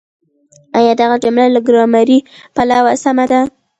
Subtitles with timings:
[0.77, 2.19] آيا دغه جمله له ګرامري
[2.55, 3.41] پلوه سمه ده؟